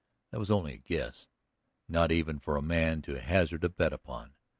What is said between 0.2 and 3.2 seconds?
That was only a guess, not even for a man